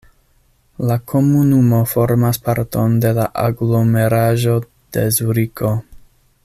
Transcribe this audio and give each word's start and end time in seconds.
La 0.91 0.95
komunumo 1.11 1.81
formas 1.91 2.39
parton 2.47 2.97
de 3.05 3.11
la 3.19 3.29
aglomeraĵo 3.45 4.59
de 4.97 5.09
Zuriko. 5.19 5.75